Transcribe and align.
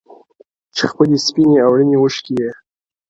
چي 0.75 0.83
خپلي 0.91 1.17
سپيني 1.27 1.57
او 1.65 1.71
رڼې 1.77 1.95
اوښـكي 1.99 2.33
يې؛ 2.41 2.51